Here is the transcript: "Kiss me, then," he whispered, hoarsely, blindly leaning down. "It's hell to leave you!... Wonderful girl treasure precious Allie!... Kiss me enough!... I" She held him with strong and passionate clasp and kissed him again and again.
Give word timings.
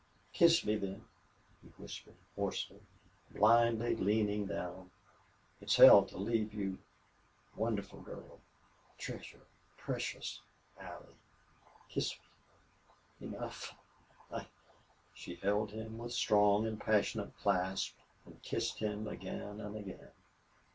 "Kiss 0.33 0.65
me, 0.65 0.77
then," 0.77 1.05
he 1.61 1.67
whispered, 1.79 2.15
hoarsely, 2.35 2.79
blindly 3.35 3.95
leaning 3.95 4.47
down. 4.47 4.89
"It's 5.59 5.75
hell 5.75 6.05
to 6.07 6.17
leave 6.17 6.55
you!... 6.55 6.79
Wonderful 7.55 8.01
girl 8.01 8.39
treasure 8.97 9.45
precious 9.77 10.41
Allie!... 10.79 11.13
Kiss 11.87 12.17
me 13.19 13.27
enough!... 13.27 13.75
I" 14.31 14.47
She 15.13 15.35
held 15.35 15.69
him 15.69 15.99
with 15.99 16.13
strong 16.13 16.65
and 16.65 16.81
passionate 16.81 17.37
clasp 17.37 17.93
and 18.25 18.41
kissed 18.41 18.79
him 18.79 19.07
again 19.07 19.61
and 19.61 19.75
again. 19.77 20.09